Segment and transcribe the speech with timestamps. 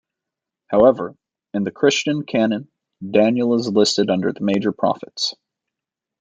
[0.71, 1.15] However,
[1.53, 2.67] in the Christian canon
[3.07, 5.35] Daniel is listed under the Major Prophets.